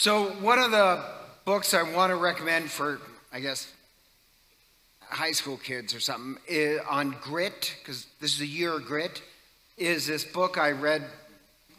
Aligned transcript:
So, 0.00 0.26
one 0.26 0.60
of 0.60 0.70
the 0.70 1.04
books 1.44 1.74
I 1.74 1.82
want 1.82 2.10
to 2.10 2.14
recommend 2.14 2.70
for, 2.70 3.00
I 3.32 3.40
guess, 3.40 3.66
high 5.00 5.32
school 5.32 5.56
kids 5.56 5.92
or 5.92 5.98
something 5.98 6.40
is, 6.46 6.80
on 6.88 7.16
grit, 7.20 7.74
because 7.80 8.06
this 8.20 8.32
is 8.32 8.40
a 8.40 8.46
year 8.46 8.74
of 8.74 8.84
grit, 8.84 9.20
is 9.76 10.06
this 10.06 10.24
book 10.24 10.56
I 10.56 10.70
read 10.70 11.02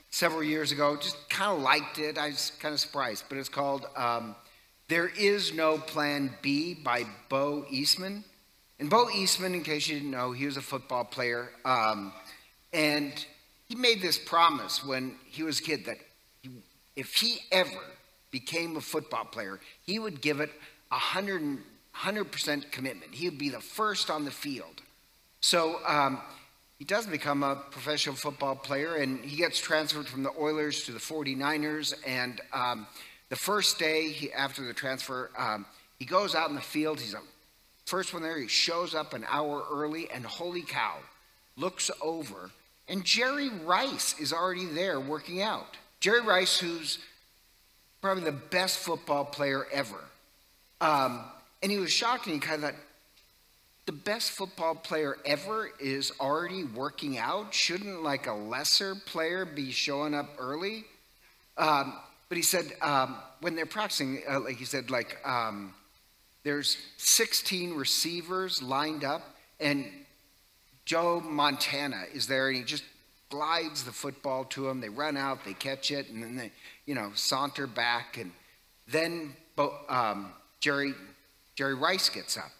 several 0.10 0.44
years 0.44 0.74
ago. 0.74 0.97
Just 0.97 1.29
kind 1.29 1.50
of 1.50 1.62
liked 1.62 1.97
it. 1.97 2.18
I 2.18 2.28
was 2.28 2.52
kind 2.60 2.74
of 2.74 2.82
surprised, 2.82 3.24
but 3.30 3.38
it's 3.38 3.48
called 3.48 3.86
um, 3.96 4.36
There 4.90 5.08
Is 5.08 5.54
No 5.54 5.78
Plan 5.78 6.32
B 6.42 6.74
by 6.74 7.06
Bo 7.30 7.66
Eason. 7.72 8.26
And 8.82 8.90
Bo 8.90 9.06
Eason, 9.06 9.54
in 9.54 9.64
case 9.64 9.88
you 9.88 9.96
didn't 9.96 10.12
know, 10.12 10.34
he 10.34 10.46
was 10.46 10.58
a 10.58 10.62
football 10.62 11.06
player. 11.06 11.52
Um, 11.64 12.12
and 12.74 13.14
he 13.70 13.76
made 13.76 14.02
this 14.02 14.20
promise 14.20 14.86
when 14.86 15.16
he 15.24 15.42
was 15.42 15.62
a 15.62 15.64
kid 15.64 15.86
that 15.86 16.00
he, 16.42 16.50
if 16.98 17.14
he 17.14 17.40
ever 17.54 17.80
became 18.32 18.77
a 18.77 18.82
football 18.82 19.26
player, 19.26 19.59
he 19.85 19.99
would 19.99 20.22
give 20.22 20.40
it 20.40 20.52
100, 20.90 21.59
100% 21.95 22.71
commitment. 22.71 23.13
He 23.13 23.30
would 23.30 23.38
be 23.38 23.49
the 23.49 23.59
first 23.59 24.09
on 24.09 24.26
the 24.26 24.31
field. 24.31 24.81
So 25.41 25.80
um, 25.85 26.21
he 26.77 26.85
does 26.85 27.05
become 27.05 27.44
a 27.44 27.55
professional 27.55 28.16
football 28.16 28.55
player, 28.55 28.95
and 28.95 29.23
he 29.23 29.38
gets 29.38 29.59
transferred 29.59 30.07
from 30.07 30.23
the 30.23 30.31
Oilers 30.40 30.85
to 30.85 30.91
the 30.91 30.99
49ers. 30.99 31.94
And 32.05 32.41
um, 32.54 32.88
the 33.30 33.35
first 33.35 33.80
day 33.80 34.09
he, 34.09 34.32
after 34.32 34.66
the 34.66 34.73
transfer, 34.73 35.30
um, 35.38 35.66
he 35.98 36.05
goes 36.05 36.35
out 36.35 36.49
in 36.49 36.55
the 36.55 36.62
field. 36.62 36.99
He's 36.99 37.13
the 37.13 37.21
first 37.85 38.13
one 38.13 38.23
there. 38.23 38.38
He 38.38 38.48
shows 38.48 38.96
up 38.96 39.13
an 39.13 39.26
hour 39.30 39.66
early, 39.71 40.09
and 40.09 40.26
holy 40.26 40.62
cow, 40.62 40.96
looks 41.57 41.91
over, 42.02 42.52
and 42.90 43.05
Jerry 43.05 43.49
Rice 43.49 44.20
is 44.20 44.34
already 44.34 44.66
there 44.66 44.99
working 44.99 45.41
out. 45.41 45.77
Jerry 45.99 46.21
Rice, 46.21 46.59
who's 46.59 46.98
probably 48.02 48.23
the 48.23 48.31
best 48.31 48.77
football 48.80 49.26
player 49.26 49.66
ever. 49.71 49.99
Um, 50.81 51.21
and 51.62 51.71
he 51.71 51.77
was 51.77 51.91
shocked 51.91 52.26
and 52.26 52.34
he 52.34 52.40
kind 52.40 52.63
of 52.63 52.71
thought, 52.71 52.79
the 53.85 53.91
best 53.93 54.32
football 54.32 54.76
player 54.76 55.18
ever 55.26 55.71
is 55.79 56.12
already 56.20 56.63
working 56.63 57.18
out. 57.18 57.54
Shouldn't 57.55 58.04
like 58.04 58.27
a 58.27 58.34
lesser 58.34 58.93
player 58.93 59.46
be 59.46 59.71
showing 59.71 60.13
up 60.13 60.29
early? 60.37 60.85
Um, 61.57 61.93
but 62.29 62.37
he 62.37 62.43
said 62.43 62.71
um, 62.82 63.18
when 63.41 63.55
they're 63.55 63.65
practicing, 63.65 64.22
uh, 64.29 64.41
like 64.41 64.57
he 64.57 64.66
said, 64.66 64.91
like 64.91 65.18
um, 65.25 65.74
there's 66.44 66.78
16 66.97 67.74
receivers 67.74 68.62
lined 68.62 69.03
up, 69.03 69.24
and 69.59 69.85
Joe 70.85 71.19
Montana 71.19 72.03
is 72.13 72.28
there, 72.28 72.47
and 72.47 72.57
he 72.57 72.63
just 72.63 72.84
glides 73.30 73.84
the 73.84 73.91
football 73.91 74.44
to 74.46 74.63
them. 74.63 74.81
They 74.81 74.90
run 74.90 75.18
out, 75.18 75.46
they 75.46 75.53
catch 75.53 75.91
it, 75.91 76.09
and 76.09 76.24
then 76.24 76.35
they, 76.35 76.52
you 76.85 76.96
know, 76.96 77.12
saunter 77.13 77.68
back. 77.68 78.18
And 78.18 78.31
then 78.88 79.36
um, 79.88 80.34
Jerry, 80.59 80.94
Jerry 81.56 81.75
Rice 81.75 82.09
gets 82.09 82.38
up, 82.38 82.52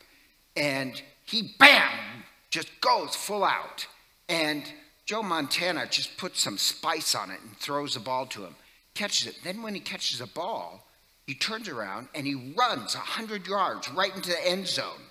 and 0.56 1.02
he, 1.26 1.56
bam, 1.60 2.24
just 2.50 2.70
goes 2.82 3.16
full 3.16 3.44
out. 3.44 3.88
And 4.28 4.64
Joe 5.06 5.24
Montana 5.24 5.88
just 5.90 6.18
puts 6.18 6.42
some 6.42 6.58
spice 6.58 7.16
on 7.16 7.32
it 7.32 7.40
and 7.42 7.58
throws 7.58 7.96
the 7.96 8.00
ball 8.00 8.28
to 8.28 8.46
him, 8.46 8.56
catches 8.94 9.28
it. 9.28 9.38
Then 9.44 9.62
when 9.62 9.74
he 9.74 9.80
catches 9.80 10.22
a 10.22 10.28
ball, 10.28 10.86
he 11.26 11.34
turns 11.34 11.68
around 11.68 12.10
and 12.14 12.26
he 12.26 12.54
runs 12.56 12.96
100 12.96 13.48
yards 13.48 13.90
right 13.92 14.16
into 14.16 14.30
the 14.30 14.48
end 14.48 14.68
zone. 14.68 15.02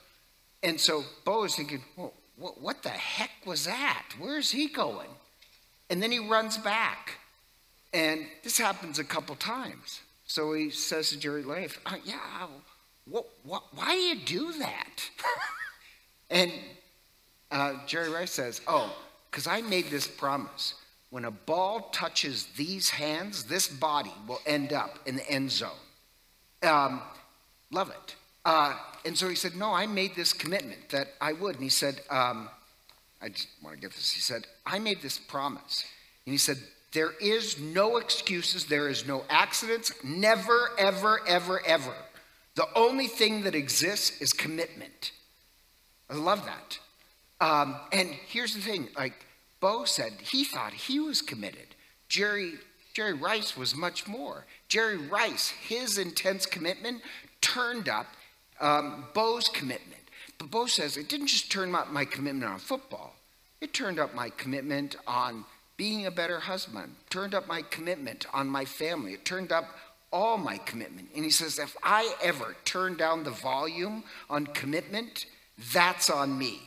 And 0.63 0.81
so 0.81 1.05
Bo 1.25 1.45
is 1.45 1.55
thinking, 1.55 1.83
well, 1.97 2.13
what 2.37 2.83
the 2.83 2.89
heck 2.91 3.31
was 3.45 3.65
that? 3.65 4.05
Where's 4.19 4.51
he 4.51 4.69
going? 4.69 5.09
And 5.91 6.03
then 6.03 6.13
he 6.13 6.19
runs 6.19 6.59
back. 6.59 7.19
And 7.93 8.27
this 8.43 8.59
happens 8.59 8.99
a 8.99 9.05
couple 9.05 9.35
times. 9.37 10.01
So 10.27 10.53
he 10.53 10.71
says 10.71 11.11
to 11.11 11.19
Jerry 11.19 11.43
Rice, 11.43 11.77
uh, 11.87 11.97
Yeah, 12.05 12.49
what, 13.07 13.27
what, 13.45 13.63
why 13.75 13.95
do 13.95 14.01
you 14.01 14.17
do 14.17 14.53
that? 14.59 15.11
and 16.31 16.53
uh, 17.51 17.75
Jerry 17.87 18.11
Rice 18.11 18.33
says, 18.33 18.61
Oh, 18.67 18.95
because 19.31 19.47
I 19.47 19.63
made 19.63 19.87
this 19.87 20.07
promise. 20.07 20.75
When 21.11 21.25
a 21.25 21.31
ball 21.31 21.89
touches 21.91 22.47
these 22.57 22.91
hands, 22.91 23.45
this 23.45 23.67
body 23.67 24.13
will 24.27 24.41
end 24.45 24.75
up 24.75 24.99
in 25.07 25.17
the 25.17 25.31
end 25.31 25.51
zone. 25.51 25.71
Um, 26.63 27.01
love 27.71 27.89
it. 27.89 28.15
Uh, 28.45 28.77
and 29.07 29.17
so 29.17 29.27
he 29.29 29.35
said, 29.35 29.57
No, 29.57 29.73
I 29.73 29.87
made 29.87 30.15
this 30.15 30.35
commitment 30.35 30.91
that 30.91 31.09
I 31.21 31.33
would. 31.33 31.55
And 31.55 31.65
he 31.65 31.71
said, 31.71 32.03
um, 32.11 32.51
I 33.21 33.29
just 33.29 33.49
want 33.63 33.77
to 33.77 33.81
get 33.81 33.93
this. 33.93 34.13
He 34.13 34.21
said, 34.21 34.47
I 34.65 34.79
made 34.79 35.03
this 35.03 35.19
promise. 35.19 35.85
And 36.25 36.33
he 36.33 36.39
said, 36.39 36.59
There 36.93 37.13
is 37.21 37.59
no 37.59 37.97
excuses, 37.97 38.67
there 38.67 38.89
is 38.89 39.07
no 39.07 39.25
accidents, 39.29 39.93
never, 40.05 40.71
ever, 40.79 41.21
ever, 41.27 41.65
ever. 41.67 41.95
The 42.55 42.67
only 42.75 43.07
thing 43.07 43.43
that 43.43 43.55
exists 43.55 44.21
is 44.21 44.33
commitment. 44.33 45.13
I 46.11 46.15
love 46.15 46.45
that. 46.47 46.79
Um, 47.41 47.77
and 47.93 48.09
here's 48.09 48.55
the 48.55 48.61
thing 48.61 48.89
like 48.97 49.15
Bo 49.61 49.85
said, 49.85 50.13
he 50.21 50.45
thought 50.45 50.73
he 50.73 51.01
was 51.01 51.23
committed. 51.23 51.75
Jerry, 52.09 52.55
Jerry 52.95 53.13
Rice 53.13 53.57
was 53.57 53.77
much 53.77 54.07
more. 54.07 54.45
Jerry 54.69 54.97
Rice, 54.97 55.51
his 55.51 55.99
intense 55.99 56.47
commitment 56.47 57.03
turned 57.41 57.89
up 57.89 58.07
um, 58.61 59.05
Bo's 59.15 59.49
commitment. 59.49 60.03
But 60.39 60.51
Bo 60.51 60.67
says 60.67 60.97
it 60.97 61.09
didn't 61.09 61.27
just 61.27 61.51
turn 61.51 61.75
up 61.75 61.91
my 61.91 62.05
commitment 62.05 62.51
on 62.51 62.59
football, 62.59 63.15
it 63.61 63.75
turned 63.75 63.99
up 63.99 64.15
my 64.15 64.31
commitment 64.31 64.97
on 65.07 65.45
being 65.77 66.07
a 66.07 66.11
better 66.11 66.41
husband, 66.41 66.95
turned 67.11 67.35
up 67.35 67.47
my 67.47 67.63
commitment 67.63 68.27
on 68.33 68.49
my 68.49 68.65
family, 68.65 69.13
it 69.13 69.25
turned 69.25 69.53
up 69.53 69.77
all 70.13 70.39
my 70.39 70.57
commitment. 70.59 71.09
And 71.15 71.25
he 71.25 71.31
says, 71.31 71.59
if 71.59 71.77
I 71.83 72.13
ever 72.23 72.57
turn 72.65 72.97
down 72.97 73.25
the 73.25 73.31
volume 73.31 74.05
on 74.31 74.47
commitment, 74.47 75.27
that's 75.73 76.11
on 76.11 76.39
me. 76.39 76.61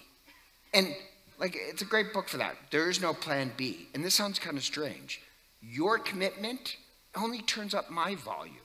And 0.73 0.95
like, 1.39 1.57
it's 1.57 1.81
a 1.81 1.85
great 1.85 2.13
book 2.13 2.29
for 2.29 2.37
that. 2.37 2.55
There 2.69 2.89
is 2.89 3.01
no 3.01 3.13
plan 3.13 3.51
B. 3.57 3.87
And 3.93 4.03
this 4.03 4.13
sounds 4.13 4.37
kind 4.37 4.57
of 4.57 4.63
strange. 4.63 5.21
Your 5.61 5.97
commitment 5.97 6.77
only 7.15 7.41
turns 7.41 7.73
up 7.73 7.89
my 7.89 8.15
volume. 8.15 8.55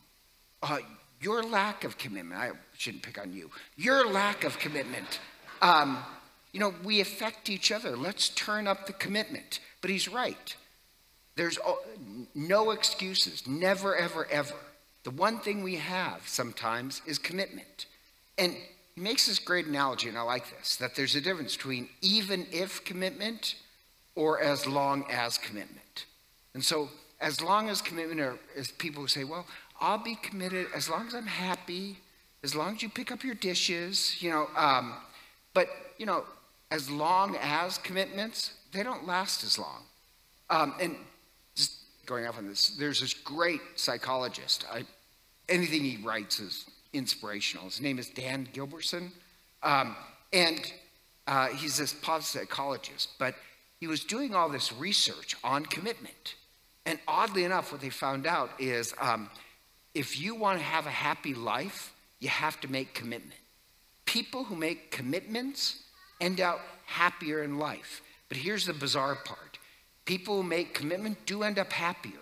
Uh, 0.62 0.78
your 1.26 1.42
lack 1.42 1.82
of 1.82 1.98
commitment, 1.98 2.40
I 2.40 2.52
shouldn't 2.78 3.02
pick 3.02 3.18
on 3.18 3.32
you, 3.32 3.50
your 3.76 4.06
lack 4.06 4.44
of 4.44 4.60
commitment, 4.60 5.18
um, 5.60 5.98
you 6.52 6.60
know, 6.60 6.72
we 6.84 7.00
affect 7.00 7.50
each 7.50 7.72
other. 7.72 7.96
Let's 7.96 8.28
turn 8.28 8.68
up 8.68 8.86
the 8.86 8.92
commitment. 8.92 9.58
But 9.80 9.90
he's 9.90 10.06
right. 10.06 10.54
There's 11.34 11.58
no 12.32 12.70
excuses, 12.70 13.44
never, 13.44 13.96
ever, 13.96 14.26
ever. 14.30 14.54
The 15.02 15.10
one 15.10 15.40
thing 15.40 15.64
we 15.64 15.74
have 15.74 16.22
sometimes 16.26 17.02
is 17.06 17.18
commitment. 17.18 17.86
And 18.38 18.54
he 18.94 19.00
makes 19.00 19.26
this 19.26 19.40
great 19.40 19.66
analogy, 19.66 20.08
and 20.08 20.16
I 20.16 20.22
like 20.22 20.44
this 20.56 20.76
that 20.76 20.94
there's 20.94 21.16
a 21.16 21.20
difference 21.20 21.56
between 21.56 21.88
even 22.02 22.46
if 22.52 22.84
commitment 22.84 23.56
or 24.14 24.40
as 24.40 24.64
long 24.64 25.04
as 25.10 25.38
commitment. 25.38 26.04
And 26.54 26.64
so, 26.64 26.88
as 27.20 27.40
long 27.40 27.68
as 27.68 27.82
commitment 27.82 28.20
are 28.20 28.38
as 28.56 28.70
people 28.70 29.02
who 29.02 29.08
say, 29.08 29.24
well, 29.24 29.46
I'll 29.80 30.02
be 30.02 30.16
committed 30.16 30.66
as 30.74 30.88
long 30.88 31.06
as 31.06 31.14
I'm 31.14 31.26
happy, 31.26 31.98
as 32.42 32.54
long 32.54 32.76
as 32.76 32.82
you 32.82 32.88
pick 32.88 33.10
up 33.12 33.24
your 33.24 33.34
dishes, 33.34 34.22
you 34.22 34.30
know. 34.30 34.48
Um, 34.56 34.94
but, 35.54 35.68
you 35.98 36.06
know, 36.06 36.24
as 36.70 36.90
long 36.90 37.36
as 37.40 37.78
commitments, 37.78 38.54
they 38.72 38.82
don't 38.82 39.06
last 39.06 39.44
as 39.44 39.58
long. 39.58 39.82
Um, 40.50 40.74
and 40.80 40.96
just 41.54 41.78
going 42.06 42.26
off 42.26 42.38
on 42.38 42.46
this, 42.46 42.70
there's 42.70 43.00
this 43.00 43.14
great 43.14 43.60
psychologist. 43.74 44.64
I, 44.72 44.84
anything 45.48 45.82
he 45.82 45.98
writes 46.04 46.40
is 46.40 46.66
inspirational. 46.92 47.66
His 47.66 47.80
name 47.80 47.98
is 47.98 48.08
Dan 48.08 48.48
Gilbertson. 48.52 49.10
Um, 49.62 49.96
and 50.32 50.72
uh, 51.26 51.48
he's 51.48 51.76
this 51.76 51.92
positive 51.92 52.48
psychologist, 52.48 53.10
but 53.18 53.34
he 53.80 53.86
was 53.86 54.04
doing 54.04 54.34
all 54.34 54.48
this 54.48 54.72
research 54.72 55.36
on 55.42 55.66
commitment. 55.66 56.34
And 56.84 56.98
oddly 57.08 57.44
enough, 57.44 57.72
what 57.72 57.80
they 57.80 57.90
found 57.90 58.26
out 58.26 58.50
is 58.58 58.94
um, 59.00 59.28
if 59.96 60.20
you 60.20 60.34
want 60.34 60.58
to 60.58 60.64
have 60.64 60.84
a 60.84 60.90
happy 60.90 61.32
life, 61.32 61.94
you 62.20 62.28
have 62.28 62.60
to 62.60 62.70
make 62.70 62.92
commitment. 62.92 63.40
People 64.04 64.44
who 64.44 64.54
make 64.54 64.90
commitments 64.90 65.84
end 66.20 66.38
up 66.38 66.60
happier 66.84 67.42
in 67.42 67.58
life. 67.58 68.02
But 68.28 68.36
here's 68.36 68.66
the 68.66 68.74
bizarre 68.74 69.14
part 69.14 69.58
people 70.04 70.36
who 70.36 70.42
make 70.42 70.74
commitment 70.74 71.24
do 71.24 71.42
end 71.42 71.58
up 71.58 71.72
happier, 71.72 72.20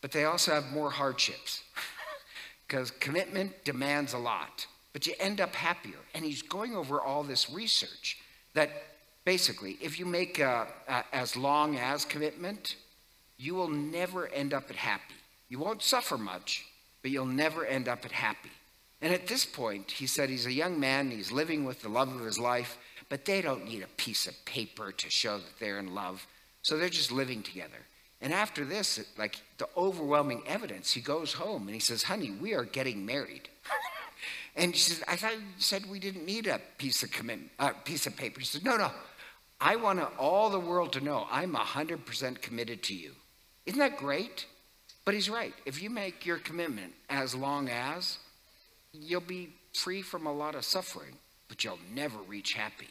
but 0.00 0.12
they 0.12 0.24
also 0.24 0.54
have 0.54 0.72
more 0.72 0.90
hardships 0.90 1.64
because 2.66 2.92
commitment 2.92 3.64
demands 3.64 4.12
a 4.14 4.18
lot, 4.18 4.66
but 4.92 5.06
you 5.06 5.12
end 5.18 5.40
up 5.40 5.54
happier. 5.54 5.98
And 6.14 6.24
he's 6.24 6.42
going 6.42 6.76
over 6.76 7.00
all 7.00 7.24
this 7.24 7.50
research 7.50 8.18
that 8.54 8.70
basically, 9.24 9.76
if 9.82 9.98
you 9.98 10.06
make 10.06 10.38
a, 10.38 10.68
a, 10.88 11.04
as 11.12 11.36
long 11.36 11.76
as 11.76 12.04
commitment, 12.04 12.76
you 13.36 13.56
will 13.56 13.68
never 13.68 14.28
end 14.28 14.54
up 14.54 14.70
at 14.70 14.76
happy. 14.76 15.14
You 15.48 15.58
won't 15.58 15.82
suffer 15.82 16.16
much, 16.16 16.64
but 17.02 17.10
you'll 17.10 17.26
never 17.26 17.64
end 17.64 17.88
up 17.88 18.04
at 18.04 18.12
happy. 18.12 18.50
And 19.02 19.14
at 19.14 19.26
this 19.26 19.46
point, 19.46 19.90
he 19.90 20.06
said 20.06 20.28
he's 20.28 20.46
a 20.46 20.52
young 20.52 20.78
man, 20.78 21.10
he's 21.10 21.32
living 21.32 21.64
with 21.64 21.82
the 21.82 21.88
love 21.88 22.14
of 22.14 22.24
his 22.24 22.38
life, 22.38 22.76
but 23.08 23.24
they 23.24 23.40
don't 23.40 23.64
need 23.64 23.82
a 23.82 23.88
piece 23.96 24.26
of 24.26 24.44
paper 24.44 24.92
to 24.92 25.10
show 25.10 25.38
that 25.38 25.58
they're 25.58 25.78
in 25.78 25.94
love. 25.94 26.26
So 26.62 26.76
they're 26.76 26.88
just 26.88 27.10
living 27.10 27.42
together. 27.42 27.86
And 28.20 28.34
after 28.34 28.64
this, 28.64 29.00
like 29.16 29.36
the 29.56 29.68
overwhelming 29.76 30.42
evidence, 30.46 30.92
he 30.92 31.00
goes 31.00 31.32
home 31.32 31.62
and 31.62 31.74
he 31.74 31.80
says, 31.80 32.02
Honey, 32.02 32.30
we 32.30 32.52
are 32.52 32.64
getting 32.64 33.06
married. 33.06 33.48
and 34.56 34.76
she 34.76 34.90
says, 34.90 35.02
I 35.08 35.16
thought 35.16 35.32
you 35.32 35.42
said 35.56 35.88
we 35.88 35.98
didn't 35.98 36.26
need 36.26 36.46
a 36.46 36.60
piece 36.76 37.02
of 37.02 37.10
commitment, 37.10 37.50
uh, 37.58 37.70
piece 37.84 38.06
of 38.06 38.16
paper. 38.16 38.40
She 38.40 38.46
says, 38.46 38.64
No, 38.64 38.76
no. 38.76 38.90
I 39.62 39.76
want 39.76 40.00
all 40.18 40.48
the 40.50 40.60
world 40.60 40.92
to 40.94 41.00
know 41.00 41.26
I'm 41.30 41.54
100% 41.54 42.40
committed 42.40 42.82
to 42.84 42.94
you. 42.94 43.12
Isn't 43.66 43.78
that 43.78 43.98
great? 43.98 44.46
But 45.10 45.16
he's 45.16 45.28
right. 45.28 45.52
If 45.66 45.82
you 45.82 45.90
make 45.90 46.24
your 46.24 46.38
commitment 46.38 46.92
as 47.08 47.34
long 47.34 47.68
as, 47.68 48.18
you'll 48.92 49.20
be 49.20 49.48
free 49.74 50.02
from 50.02 50.24
a 50.24 50.32
lot 50.32 50.54
of 50.54 50.64
suffering, 50.64 51.16
but 51.48 51.64
you'll 51.64 51.80
never 51.92 52.16
reach 52.28 52.52
happy. 52.52 52.86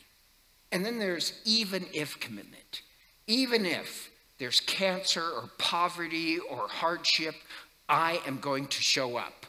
And 0.74 0.86
then 0.86 1.00
there's 1.00 1.32
even 1.46 1.86
if 1.94 2.20
commitment. 2.20 2.82
Even 3.28 3.66
if 3.66 4.10
there's 4.38 4.60
cancer 4.60 5.24
or 5.24 5.50
poverty 5.60 6.40
or 6.40 6.68
hardship, 6.68 7.36
I 7.88 8.20
am 8.28 8.40
going 8.40 8.68
to 8.68 8.82
show 8.82 9.16
up. 9.16 9.46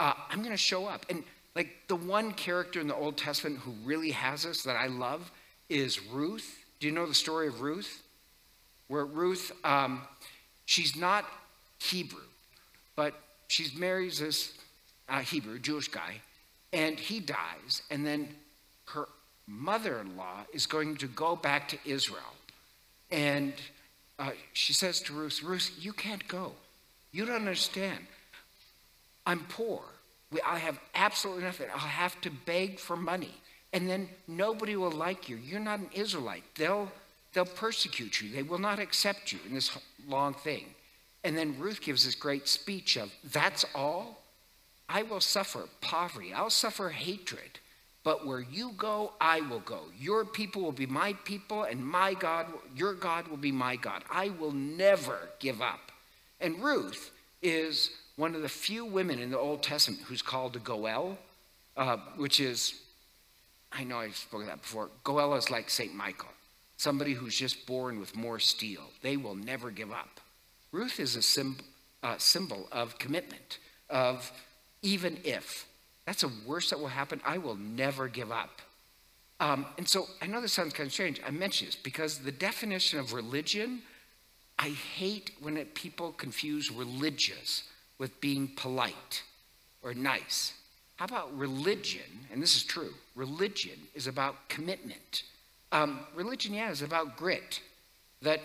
Uh, 0.00 0.14
I'm 0.28 0.40
going 0.40 0.50
to 0.50 0.56
show 0.56 0.86
up. 0.86 1.06
And 1.08 1.22
like 1.54 1.68
the 1.86 1.94
one 1.94 2.32
character 2.32 2.80
in 2.80 2.88
the 2.88 2.96
Old 2.96 3.16
Testament 3.16 3.60
who 3.60 3.70
really 3.84 4.10
has 4.10 4.42
this 4.42 4.64
that 4.64 4.74
I 4.74 4.88
love 4.88 5.30
is 5.68 6.04
Ruth. 6.04 6.64
Do 6.80 6.88
you 6.88 6.92
know 6.92 7.06
the 7.06 7.14
story 7.14 7.46
of 7.46 7.60
Ruth? 7.60 8.02
Where 8.88 9.06
Ruth, 9.06 9.52
um, 9.62 10.02
she's 10.64 10.96
not 10.96 11.24
Hebrew, 11.78 12.20
but 12.96 13.14
she's 13.48 13.74
marries 13.74 14.18
this 14.18 14.52
uh, 15.08 15.20
Hebrew, 15.20 15.58
Jewish 15.58 15.88
guy, 15.88 16.20
and 16.72 16.98
he 16.98 17.20
dies. 17.20 17.82
And 17.90 18.06
then 18.06 18.28
her 18.86 19.06
mother 19.46 19.98
in 20.00 20.16
law 20.16 20.44
is 20.52 20.66
going 20.66 20.96
to 20.96 21.06
go 21.06 21.36
back 21.36 21.68
to 21.68 21.78
Israel. 21.84 22.34
And 23.10 23.54
uh, 24.18 24.30
she 24.52 24.72
says 24.72 25.00
to 25.02 25.12
Ruth, 25.12 25.42
Ruth, 25.42 25.70
you 25.80 25.92
can't 25.92 26.26
go. 26.28 26.52
You 27.12 27.24
don't 27.24 27.36
understand. 27.36 28.06
I'm 29.26 29.40
poor. 29.48 29.80
We, 30.30 30.40
I 30.42 30.58
have 30.58 30.78
absolutely 30.94 31.44
nothing. 31.44 31.68
I'll 31.72 31.78
have 31.78 32.20
to 32.22 32.30
beg 32.30 32.78
for 32.78 32.96
money. 32.96 33.34
And 33.72 33.88
then 33.88 34.08
nobody 34.26 34.76
will 34.76 34.90
like 34.90 35.28
you. 35.28 35.36
You're 35.36 35.60
not 35.60 35.80
an 35.80 35.90
Israelite. 35.92 36.44
They'll, 36.56 36.90
they'll 37.32 37.44
persecute 37.44 38.20
you. 38.20 38.30
They 38.30 38.42
will 38.42 38.58
not 38.58 38.78
accept 38.78 39.32
you 39.32 39.38
in 39.46 39.54
this 39.54 39.70
long 40.06 40.34
thing. 40.34 40.66
And 41.24 41.36
then 41.36 41.58
Ruth 41.58 41.80
gives 41.80 42.04
this 42.04 42.14
great 42.14 42.48
speech 42.48 42.96
of, 42.96 43.12
That's 43.32 43.64
all? 43.74 44.22
I 44.88 45.02
will 45.02 45.20
suffer 45.20 45.68
poverty. 45.80 46.32
I'll 46.32 46.50
suffer 46.50 46.88
hatred. 46.88 47.58
But 48.04 48.26
where 48.26 48.40
you 48.40 48.72
go, 48.76 49.12
I 49.20 49.42
will 49.42 49.60
go. 49.60 49.82
Your 49.98 50.24
people 50.24 50.62
will 50.62 50.72
be 50.72 50.86
my 50.86 51.12
people, 51.24 51.64
and 51.64 51.84
my 51.84 52.14
God, 52.14 52.46
your 52.74 52.94
God 52.94 53.28
will 53.28 53.36
be 53.36 53.52
my 53.52 53.76
God. 53.76 54.02
I 54.10 54.30
will 54.30 54.52
never 54.52 55.28
give 55.40 55.60
up. 55.60 55.92
And 56.40 56.62
Ruth 56.62 57.10
is 57.42 57.90
one 58.16 58.34
of 58.34 58.42
the 58.42 58.48
few 58.48 58.84
women 58.84 59.18
in 59.18 59.30
the 59.30 59.38
Old 59.38 59.62
Testament 59.62 60.02
who's 60.06 60.22
called 60.22 60.56
a 60.56 60.58
Goel, 60.58 61.18
uh, 61.76 61.98
which 62.16 62.40
is, 62.40 62.80
I 63.72 63.84
know 63.84 63.98
I've 63.98 64.16
spoken 64.16 64.46
that 64.46 64.62
before. 64.62 64.88
Goel 65.04 65.34
is 65.34 65.50
like 65.50 65.68
St. 65.68 65.94
Michael, 65.94 66.30
somebody 66.76 67.12
who's 67.12 67.36
just 67.36 67.66
born 67.66 68.00
with 68.00 68.16
more 68.16 68.38
steel. 68.38 68.84
They 69.02 69.16
will 69.16 69.34
never 69.34 69.70
give 69.70 69.92
up. 69.92 70.20
Ruth 70.72 71.00
is 71.00 71.16
a 71.16 71.22
symbol, 71.22 71.64
uh, 72.02 72.18
symbol 72.18 72.68
of 72.70 72.98
commitment, 72.98 73.58
of 73.88 74.30
even 74.82 75.18
if. 75.24 75.66
That's 76.06 76.22
the 76.22 76.32
worst 76.46 76.70
that 76.70 76.78
will 76.78 76.88
happen. 76.88 77.20
I 77.24 77.38
will 77.38 77.56
never 77.56 78.08
give 78.08 78.32
up. 78.32 78.62
Um, 79.40 79.66
and 79.76 79.88
so 79.88 80.06
I 80.20 80.26
know 80.26 80.40
this 80.40 80.52
sounds 80.52 80.72
kind 80.72 80.86
of 80.86 80.92
strange. 80.92 81.20
I 81.26 81.30
mention 81.30 81.66
this 81.66 81.76
because 81.76 82.18
the 82.18 82.32
definition 82.32 82.98
of 82.98 83.12
religion, 83.12 83.82
I 84.58 84.70
hate 84.70 85.32
when 85.40 85.56
it, 85.56 85.74
people 85.74 86.12
confuse 86.12 86.70
religious 86.70 87.64
with 87.98 88.20
being 88.20 88.48
polite 88.56 89.22
or 89.82 89.94
nice. 89.94 90.54
How 90.96 91.04
about 91.04 91.36
religion? 91.38 92.26
And 92.32 92.42
this 92.42 92.56
is 92.56 92.64
true. 92.64 92.92
Religion 93.14 93.78
is 93.94 94.08
about 94.08 94.48
commitment. 94.48 95.22
Um, 95.70 96.00
religion, 96.14 96.54
yeah, 96.54 96.70
is 96.70 96.82
about 96.82 97.16
grit. 97.16 97.60
That 98.22 98.40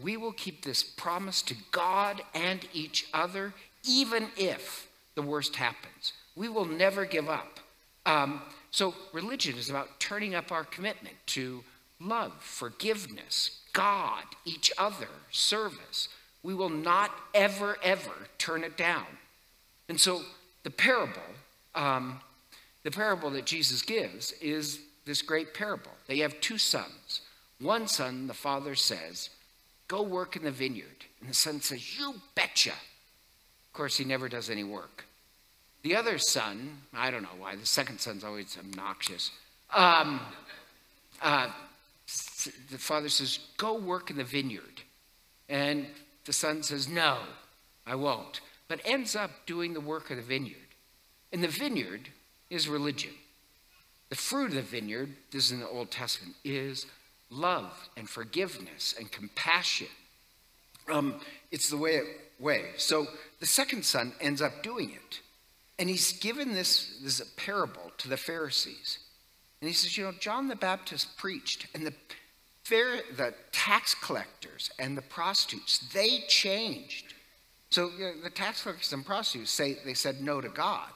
we 0.00 0.16
will 0.16 0.32
keep 0.32 0.64
this 0.64 0.82
promise 0.82 1.42
to 1.42 1.54
God 1.70 2.22
and 2.34 2.60
each 2.72 3.06
other, 3.12 3.52
even 3.84 4.28
if 4.36 4.88
the 5.14 5.22
worst 5.22 5.56
happens. 5.56 6.12
We 6.34 6.48
will 6.48 6.64
never 6.64 7.04
give 7.04 7.28
up. 7.28 7.60
Um, 8.06 8.42
so, 8.70 8.94
religion 9.12 9.56
is 9.56 9.68
about 9.68 10.00
turning 10.00 10.34
up 10.34 10.50
our 10.50 10.64
commitment 10.64 11.16
to 11.26 11.62
love, 12.00 12.32
forgiveness, 12.40 13.60
God, 13.72 14.24
each 14.44 14.72
other, 14.78 15.08
service. 15.30 16.08
We 16.42 16.54
will 16.54 16.70
not 16.70 17.10
ever, 17.34 17.76
ever 17.82 18.28
turn 18.38 18.64
it 18.64 18.76
down. 18.76 19.06
And 19.88 20.00
so, 20.00 20.22
the 20.62 20.70
parable, 20.70 21.20
um, 21.74 22.20
the 22.82 22.90
parable 22.90 23.30
that 23.30 23.44
Jesus 23.44 23.82
gives 23.82 24.32
is 24.40 24.80
this 25.04 25.22
great 25.22 25.54
parable. 25.54 25.92
They 26.06 26.18
have 26.18 26.40
two 26.40 26.58
sons. 26.58 27.20
One 27.60 27.86
son, 27.86 28.26
the 28.26 28.34
father 28.34 28.74
says, 28.74 29.30
Go 29.92 30.00
work 30.00 30.36
in 30.36 30.42
the 30.42 30.50
vineyard. 30.50 31.04
And 31.20 31.28
the 31.28 31.34
son 31.34 31.60
says, 31.60 31.98
You 31.98 32.14
betcha. 32.34 32.70
Of 32.70 33.72
course, 33.74 33.98
he 33.98 34.06
never 34.06 34.26
does 34.26 34.48
any 34.48 34.64
work. 34.64 35.04
The 35.82 35.96
other 35.96 36.16
son, 36.16 36.78
I 36.94 37.10
don't 37.10 37.22
know 37.22 37.36
why, 37.38 37.56
the 37.56 37.66
second 37.66 38.00
son's 38.00 38.24
always 38.24 38.56
obnoxious. 38.58 39.30
Um, 39.74 40.18
uh, 41.20 41.50
the 42.70 42.78
father 42.78 43.10
says, 43.10 43.38
Go 43.58 43.78
work 43.78 44.10
in 44.10 44.16
the 44.16 44.24
vineyard. 44.24 44.80
And 45.50 45.84
the 46.24 46.32
son 46.32 46.62
says, 46.62 46.88
No, 46.88 47.18
I 47.86 47.94
won't. 47.94 48.40
But 48.68 48.80
ends 48.86 49.14
up 49.14 49.44
doing 49.44 49.74
the 49.74 49.80
work 49.80 50.10
of 50.10 50.16
the 50.16 50.22
vineyard. 50.22 50.56
And 51.34 51.44
the 51.44 51.48
vineyard 51.48 52.08
is 52.48 52.66
religion. 52.66 53.12
The 54.08 54.16
fruit 54.16 54.46
of 54.46 54.54
the 54.54 54.62
vineyard, 54.62 55.10
this 55.32 55.46
is 55.46 55.52
in 55.52 55.60
the 55.60 55.68
Old 55.68 55.90
Testament, 55.90 56.36
is 56.44 56.86
love 57.32 57.88
and 57.96 58.08
forgiveness 58.08 58.94
and 58.98 59.10
compassion. 59.10 59.88
Um, 60.90 61.16
it's 61.50 61.70
the 61.70 61.76
way, 61.76 61.96
it, 61.96 62.06
way. 62.38 62.70
So 62.76 63.06
the 63.40 63.46
second 63.46 63.84
son 63.84 64.12
ends 64.20 64.42
up 64.42 64.62
doing 64.62 64.90
it. 64.90 65.20
And 65.78 65.88
he's 65.88 66.12
given 66.12 66.52
this, 66.52 66.98
this 67.02 67.20
parable 67.36 67.92
to 67.98 68.08
the 68.08 68.16
Pharisees. 68.16 68.98
And 69.60 69.68
he 69.68 69.74
says, 69.74 69.96
You 69.96 70.04
know, 70.04 70.12
John 70.20 70.48
the 70.48 70.56
Baptist 70.56 71.16
preached, 71.16 71.66
and 71.74 71.86
the, 71.86 71.94
the 72.68 73.34
tax 73.52 73.94
collectors 73.94 74.70
and 74.78 74.96
the 74.96 75.02
prostitutes, 75.02 75.78
they 75.92 76.24
changed. 76.28 77.14
So 77.70 77.90
you 77.96 78.04
know, 78.04 78.12
the 78.22 78.30
tax 78.30 78.62
collectors 78.62 78.92
and 78.92 79.04
prostitutes 79.04 79.50
say 79.50 79.78
they 79.84 79.94
said 79.94 80.20
no 80.20 80.40
to 80.40 80.48
God, 80.48 80.90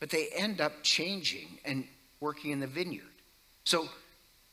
but 0.00 0.10
they 0.10 0.28
end 0.34 0.60
up 0.60 0.82
changing 0.82 1.58
and 1.64 1.84
working 2.20 2.50
in 2.50 2.60
the 2.60 2.66
vineyard. 2.66 3.04
So, 3.64 3.88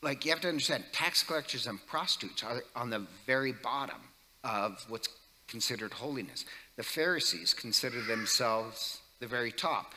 like, 0.02 0.26
you 0.26 0.32
have 0.32 0.42
to 0.42 0.50
understand, 0.50 0.84
tax 0.92 1.24
collectors 1.24 1.68
and 1.68 1.86
prostitutes 1.88 2.44
are 2.44 2.64
on 2.76 2.90
the 2.90 3.06
very 3.26 3.52
bottom 3.52 4.00
of 4.44 4.86
what's 4.90 5.10
considered 5.48 5.94
holiness. 5.94 6.46
The 6.76 6.84
Pharisees 6.84 7.54
consider 7.54 8.02
themselves 8.02 9.00
the 9.20 9.28
very 9.28 9.52
top. 9.52 9.94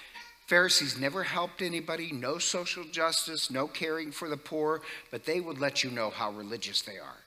Pharisees 0.46 0.98
never 0.98 1.22
helped 1.22 1.62
anybody, 1.62 2.10
no 2.10 2.38
social 2.38 2.82
justice, 2.84 3.50
no 3.50 3.68
caring 3.68 4.10
for 4.10 4.28
the 4.28 4.36
poor, 4.36 4.82
but 5.10 5.24
they 5.24 5.40
would 5.40 5.60
let 5.60 5.84
you 5.84 5.90
know 5.90 6.10
how 6.10 6.32
religious 6.32 6.82
they 6.82 6.98
are. 6.98 7.18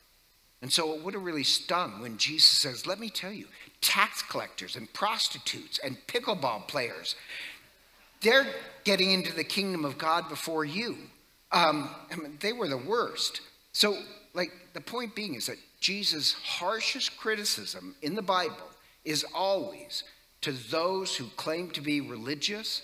And 0.61 0.71
so 0.71 0.93
it 0.93 1.03
would 1.03 1.13
have 1.13 1.23
really 1.23 1.43
stung 1.43 2.01
when 2.01 2.17
Jesus 2.17 2.59
says, 2.59 2.87
Let 2.87 2.99
me 2.99 3.09
tell 3.09 3.31
you, 3.31 3.47
tax 3.81 4.21
collectors 4.23 4.75
and 4.75 4.91
prostitutes 4.93 5.77
and 5.79 5.97
pickleball 6.07 6.67
players, 6.67 7.15
they're 8.21 8.47
getting 8.83 9.11
into 9.11 9.33
the 9.33 9.43
kingdom 9.43 9.85
of 9.85 9.97
God 9.97 10.27
before 10.29 10.65
you. 10.65 10.97
Um, 11.53 11.89
I 12.11 12.15
mean, 12.15 12.37
they 12.41 12.51
were 12.51 12.67
the 12.67 12.77
worst. 12.77 13.41
So, 13.71 13.97
like, 14.33 14.51
the 14.73 14.81
point 14.81 15.15
being 15.15 15.35
is 15.35 15.45
that 15.45 15.57
Jesus' 15.79 16.33
harshest 16.33 17.17
criticism 17.17 17.95
in 18.01 18.15
the 18.15 18.21
Bible 18.21 18.69
is 19.05 19.23
always 19.35 20.03
to 20.41 20.51
those 20.51 21.15
who 21.15 21.25
claim 21.37 21.69
to 21.71 21.81
be 21.81 22.01
religious, 22.01 22.81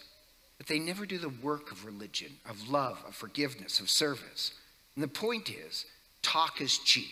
but 0.58 0.68
they 0.68 0.80
never 0.80 1.06
do 1.06 1.18
the 1.18 1.30
work 1.30 1.72
of 1.72 1.86
religion, 1.86 2.32
of 2.48 2.70
love, 2.70 3.04
of 3.08 3.16
forgiveness, 3.16 3.80
of 3.80 3.90
service. 3.90 4.52
And 4.96 5.04
the 5.04 5.08
point 5.08 5.50
is, 5.50 5.86
talk 6.22 6.62
is 6.62 6.78
cheap. 6.78 7.08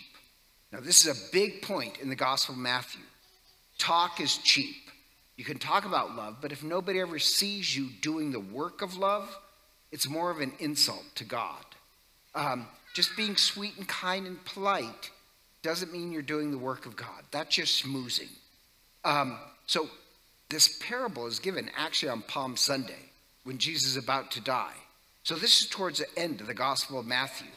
Now, 0.72 0.80
this 0.80 1.04
is 1.04 1.16
a 1.16 1.32
big 1.32 1.62
point 1.62 1.98
in 1.98 2.08
the 2.08 2.16
Gospel 2.16 2.54
of 2.54 2.60
Matthew. 2.60 3.02
Talk 3.78 4.20
is 4.20 4.36
cheap. 4.38 4.76
You 5.36 5.44
can 5.44 5.58
talk 5.58 5.84
about 5.84 6.14
love, 6.14 6.36
but 6.40 6.52
if 6.52 6.62
nobody 6.62 7.00
ever 7.00 7.18
sees 7.18 7.76
you 7.76 7.88
doing 8.00 8.32
the 8.32 8.40
work 8.40 8.82
of 8.82 8.96
love, 8.96 9.34
it's 9.92 10.08
more 10.08 10.30
of 10.30 10.40
an 10.40 10.52
insult 10.58 11.04
to 11.16 11.24
God. 11.24 11.64
Um, 12.34 12.66
just 12.94 13.16
being 13.16 13.36
sweet 13.36 13.76
and 13.76 13.86
kind 13.88 14.26
and 14.26 14.44
polite 14.44 15.10
doesn't 15.62 15.92
mean 15.92 16.12
you're 16.12 16.22
doing 16.22 16.50
the 16.50 16.58
work 16.58 16.86
of 16.86 16.96
God. 16.96 17.22
That's 17.30 17.54
just 17.54 17.84
schmoozing. 17.84 18.30
Um, 19.04 19.38
so 19.66 19.88
this 20.50 20.78
parable 20.80 21.26
is 21.26 21.38
given 21.38 21.70
actually 21.76 22.10
on 22.10 22.22
Palm 22.22 22.56
Sunday 22.56 23.10
when 23.44 23.58
Jesus 23.58 23.90
is 23.90 23.96
about 23.96 24.30
to 24.32 24.40
die. 24.40 24.74
So 25.22 25.34
this 25.34 25.60
is 25.60 25.68
towards 25.68 25.98
the 25.98 26.18
end 26.18 26.40
of 26.40 26.46
the 26.46 26.54
Gospel 26.54 26.98
of 26.98 27.06
Matthew. 27.06 27.48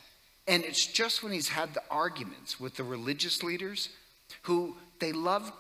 And 0.47 0.63
it's 0.63 0.85
just 0.85 1.23
when 1.23 1.31
he's 1.31 1.50
had 1.50 1.73
the 1.73 1.83
arguments 1.89 2.59
with 2.59 2.75
the 2.75 2.83
religious 2.83 3.43
leaders 3.43 3.89
who 4.43 4.75
they 5.00 5.11
love, 5.11 5.51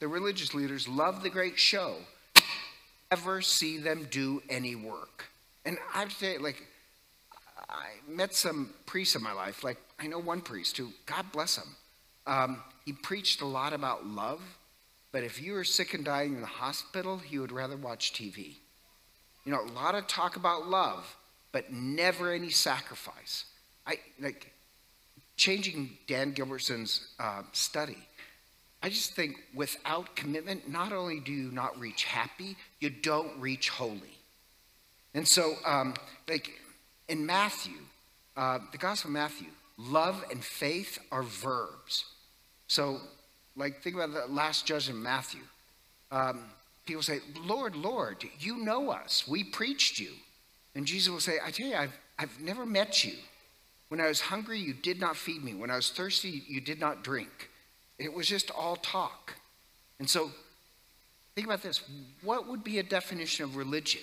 the 0.00 0.08
religious 0.08 0.54
leaders 0.54 0.88
love 0.88 1.22
the 1.22 1.30
great 1.30 1.58
show, 1.58 1.96
ever 3.10 3.40
see 3.40 3.78
them 3.78 4.06
do 4.10 4.42
any 4.48 4.74
work. 4.74 5.26
And 5.64 5.78
I'd 5.94 6.12
say, 6.12 6.38
like, 6.38 6.66
I 7.68 7.88
met 8.08 8.34
some 8.34 8.70
priests 8.86 9.14
in 9.14 9.22
my 9.22 9.32
life. 9.32 9.62
Like, 9.62 9.78
I 9.98 10.06
know 10.06 10.18
one 10.18 10.40
priest 10.40 10.76
who, 10.76 10.90
God 11.06 11.26
bless 11.32 11.56
him, 11.56 11.76
um, 12.26 12.62
he 12.84 12.92
preached 12.92 13.40
a 13.40 13.46
lot 13.46 13.72
about 13.72 14.06
love, 14.06 14.40
but 15.12 15.24
if 15.24 15.42
you 15.42 15.52
were 15.52 15.64
sick 15.64 15.94
and 15.94 16.04
dying 16.04 16.34
in 16.34 16.40
the 16.40 16.46
hospital, 16.46 17.18
he 17.18 17.38
would 17.38 17.52
rather 17.52 17.76
watch 17.76 18.12
TV. 18.12 18.54
You 19.44 19.52
know, 19.52 19.60
a 19.60 19.72
lot 19.72 19.94
of 19.94 20.06
talk 20.06 20.36
about 20.36 20.68
love, 20.68 21.16
but 21.52 21.72
never 21.72 22.32
any 22.32 22.50
sacrifice. 22.50 23.44
I 23.86 23.98
like 24.20 24.52
changing 25.36 25.96
Dan 26.06 26.32
Gilbertson's 26.34 27.08
uh, 27.18 27.42
study. 27.52 27.98
I 28.82 28.88
just 28.88 29.14
think 29.14 29.36
without 29.54 30.14
commitment, 30.16 30.68
not 30.68 30.92
only 30.92 31.20
do 31.20 31.32
you 31.32 31.50
not 31.50 31.78
reach 31.78 32.04
happy, 32.04 32.56
you 32.78 32.90
don't 32.90 33.38
reach 33.38 33.68
holy. 33.68 34.19
And 35.14 35.26
so, 35.26 35.54
um, 35.66 35.94
like 36.28 36.50
in 37.08 37.26
Matthew, 37.26 37.78
uh, 38.36 38.58
the 38.72 38.78
Gospel 38.78 39.08
of 39.08 39.14
Matthew, 39.14 39.48
love 39.76 40.24
and 40.30 40.42
faith 40.42 40.98
are 41.10 41.22
verbs. 41.22 42.04
So, 42.68 43.00
like, 43.56 43.82
think 43.82 43.96
about 43.96 44.12
the 44.12 44.32
last 44.32 44.66
judgment, 44.66 45.00
Matthew. 45.00 45.40
Um, 46.12 46.44
people 46.86 47.02
say, 47.02 47.20
Lord, 47.44 47.74
Lord, 47.74 48.24
you 48.38 48.58
know 48.58 48.90
us. 48.90 49.26
We 49.26 49.44
preached 49.44 49.98
you. 49.98 50.10
And 50.74 50.86
Jesus 50.86 51.10
will 51.10 51.20
say, 51.20 51.38
I 51.44 51.50
tell 51.50 51.66
you, 51.66 51.74
I've, 51.74 51.98
I've 52.18 52.40
never 52.40 52.64
met 52.64 53.04
you. 53.04 53.14
When 53.88 54.00
I 54.00 54.06
was 54.06 54.20
hungry, 54.20 54.60
you 54.60 54.72
did 54.72 55.00
not 55.00 55.16
feed 55.16 55.42
me. 55.42 55.54
When 55.54 55.70
I 55.70 55.76
was 55.76 55.90
thirsty, 55.90 56.44
you 56.46 56.60
did 56.60 56.78
not 56.78 57.02
drink. 57.02 57.50
It 57.98 58.12
was 58.14 58.28
just 58.28 58.50
all 58.52 58.76
talk. 58.76 59.34
And 59.98 60.08
so, 60.08 60.30
think 61.34 61.46
about 61.46 61.62
this 61.62 61.82
what 62.22 62.46
would 62.46 62.62
be 62.62 62.78
a 62.78 62.82
definition 62.82 63.44
of 63.44 63.56
religion? 63.56 64.02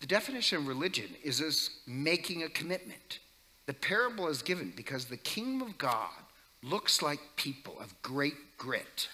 The 0.00 0.06
definition 0.06 0.58
of 0.58 0.68
religion 0.68 1.08
is 1.22 1.40
as 1.40 1.70
making 1.86 2.42
a 2.42 2.48
commitment. 2.48 3.18
The 3.66 3.74
parable 3.74 4.28
is 4.28 4.42
given 4.42 4.72
because 4.76 5.06
the 5.06 5.16
kingdom 5.16 5.68
of 5.68 5.78
God 5.78 6.10
looks 6.62 7.02
like 7.02 7.20
people 7.36 7.78
of 7.80 8.00
great 8.02 8.56
grit, 8.56 9.08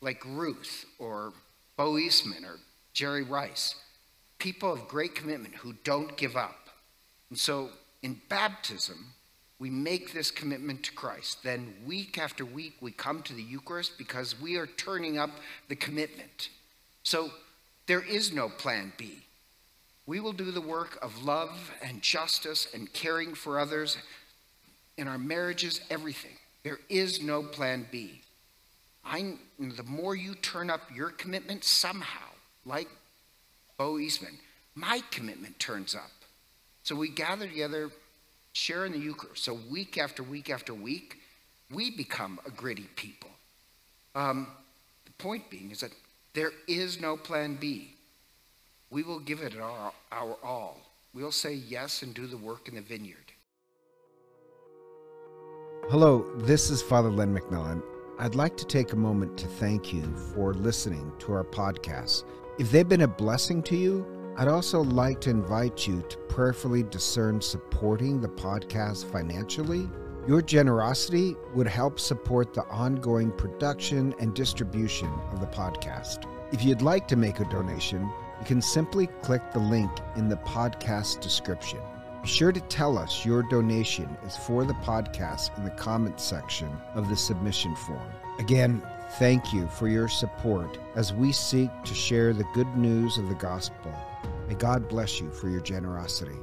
like 0.00 0.22
Ruth 0.24 0.84
or 0.98 1.32
Bo 1.76 1.94
Eason 1.94 2.44
or 2.44 2.58
Jerry 2.92 3.22
Rice, 3.22 3.74
people 4.38 4.72
of 4.72 4.86
great 4.88 5.14
commitment 5.14 5.54
who 5.56 5.74
don't 5.84 6.16
give 6.16 6.36
up. 6.36 6.68
And 7.30 7.38
so 7.38 7.70
in 8.02 8.20
baptism, 8.28 9.14
we 9.58 9.70
make 9.70 10.12
this 10.12 10.30
commitment 10.30 10.82
to 10.84 10.92
Christ. 10.92 11.42
Then, 11.42 11.74
week 11.86 12.18
after 12.18 12.44
week, 12.44 12.74
we 12.80 12.92
come 12.92 13.22
to 13.22 13.32
the 13.32 13.42
Eucharist 13.42 13.96
because 13.96 14.38
we 14.38 14.56
are 14.56 14.66
turning 14.66 15.16
up 15.16 15.30
the 15.68 15.76
commitment. 15.76 16.50
So, 17.02 17.30
there 17.86 18.02
is 18.02 18.32
no 18.32 18.48
plan 18.50 18.92
B. 18.98 19.22
We 20.06 20.20
will 20.20 20.32
do 20.32 20.50
the 20.50 20.60
work 20.60 20.98
of 21.02 21.24
love 21.24 21.70
and 21.82 22.02
justice 22.02 22.68
and 22.74 22.92
caring 22.92 23.34
for 23.34 23.58
others 23.58 23.96
in 24.98 25.08
our 25.08 25.18
marriages, 25.18 25.80
everything. 25.90 26.36
There 26.62 26.78
is 26.88 27.22
no 27.22 27.42
plan 27.42 27.86
B. 27.90 28.20
I, 29.04 29.34
the 29.58 29.82
more 29.82 30.14
you 30.14 30.34
turn 30.34 30.70
up 30.70 30.82
your 30.94 31.10
commitment 31.10 31.64
somehow, 31.64 32.28
like 32.64 32.88
Bo 33.78 33.94
Eason, 33.94 34.38
my 34.74 35.02
commitment 35.10 35.58
turns 35.58 35.94
up. 35.94 36.10
So 36.82 36.94
we 36.94 37.08
gather 37.08 37.46
together, 37.46 37.90
share 38.52 38.84
in 38.84 38.92
the 38.92 38.98
Eucharist. 38.98 39.42
So 39.42 39.58
week 39.70 39.98
after 39.98 40.22
week 40.22 40.50
after 40.50 40.74
week, 40.74 41.18
we 41.70 41.90
become 41.90 42.38
a 42.46 42.50
gritty 42.50 42.88
people. 42.96 43.30
Um, 44.14 44.48
the 45.06 45.12
point 45.12 45.48
being 45.50 45.70
is 45.70 45.80
that 45.80 45.92
there 46.34 46.52
is 46.68 47.00
no 47.00 47.16
plan 47.16 47.56
B 47.56 47.93
we 48.94 49.02
will 49.02 49.18
give 49.18 49.40
it 49.40 49.58
our, 49.60 49.92
our 50.12 50.36
all. 50.44 50.78
We'll 51.14 51.32
say 51.32 51.52
yes 51.52 52.02
and 52.02 52.14
do 52.14 52.28
the 52.28 52.36
work 52.36 52.68
in 52.68 52.76
the 52.76 52.80
vineyard. 52.80 53.32
Hello, 55.90 56.24
this 56.36 56.70
is 56.70 56.80
Father 56.80 57.10
Len 57.10 57.36
McMillan. 57.36 57.82
I'd 58.20 58.36
like 58.36 58.56
to 58.56 58.64
take 58.64 58.92
a 58.92 58.96
moment 58.96 59.36
to 59.38 59.48
thank 59.48 59.92
you 59.92 60.04
for 60.32 60.54
listening 60.54 61.10
to 61.18 61.32
our 61.32 61.42
podcast. 61.42 62.22
If 62.60 62.70
they've 62.70 62.88
been 62.88 63.00
a 63.00 63.08
blessing 63.08 63.64
to 63.64 63.76
you, 63.76 64.06
I'd 64.36 64.46
also 64.46 64.82
like 64.82 65.20
to 65.22 65.30
invite 65.30 65.88
you 65.88 66.00
to 66.08 66.16
prayerfully 66.28 66.84
discern 66.84 67.40
supporting 67.40 68.20
the 68.20 68.28
podcast 68.28 69.10
financially. 69.10 69.90
Your 70.28 70.40
generosity 70.40 71.34
would 71.52 71.66
help 71.66 71.98
support 71.98 72.54
the 72.54 72.62
ongoing 72.66 73.32
production 73.32 74.14
and 74.20 74.34
distribution 74.34 75.10
of 75.32 75.40
the 75.40 75.48
podcast. 75.48 76.26
If 76.52 76.62
you'd 76.62 76.80
like 76.80 77.08
to 77.08 77.16
make 77.16 77.40
a 77.40 77.44
donation, 77.46 78.08
you 78.40 78.46
can 78.46 78.62
simply 78.62 79.06
click 79.22 79.42
the 79.52 79.58
link 79.58 79.90
in 80.16 80.28
the 80.28 80.36
podcast 80.36 81.20
description. 81.20 81.80
Be 82.22 82.28
sure 82.28 82.52
to 82.52 82.60
tell 82.60 82.96
us 82.96 83.24
your 83.24 83.42
donation 83.42 84.16
is 84.26 84.36
for 84.36 84.64
the 84.64 84.74
podcast 84.74 85.56
in 85.58 85.64
the 85.64 85.70
comments 85.70 86.22
section 86.22 86.70
of 86.94 87.08
the 87.08 87.16
submission 87.16 87.76
form. 87.76 88.10
Again, 88.38 88.82
thank 89.18 89.52
you 89.52 89.68
for 89.68 89.88
your 89.88 90.08
support 90.08 90.78
as 90.94 91.12
we 91.12 91.32
seek 91.32 91.70
to 91.84 91.94
share 91.94 92.32
the 92.32 92.46
good 92.54 92.76
news 92.76 93.18
of 93.18 93.28
the 93.28 93.34
gospel. 93.34 93.94
May 94.48 94.54
God 94.54 94.88
bless 94.88 95.20
you 95.20 95.30
for 95.30 95.48
your 95.48 95.60
generosity. 95.60 96.38